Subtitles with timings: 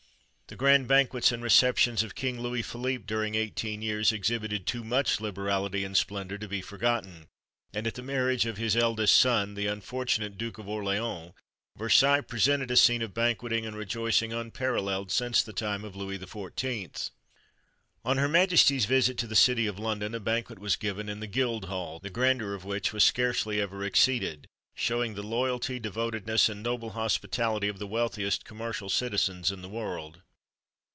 [0.47, 5.21] The grand banquets and receptions of King Louis Philippe during eighteen years exhibited too much
[5.21, 7.27] liberality and splendour to be forgotten;
[7.73, 11.31] and at the marriage of his eldest son, the unfortunate Duke of Orleans,
[11.77, 17.11] Versailles presented a scene of banqueting and rejoicing unparalleled since the time of Louis XIV.
[18.03, 21.27] On her Majesty's visit to the city of London a banquet was given in the
[21.27, 26.89] Guildhall, the grandeur of which was scarcely ever exceeded, showing the loyalty, devotedness, and noble
[26.89, 30.19] hospitality of the wealthiest commercial citizens in the world.